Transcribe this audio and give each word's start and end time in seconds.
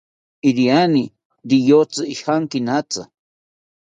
Iriani 0.51 1.03
riyotzi 1.51 2.03
ijankinatzi 2.13 3.01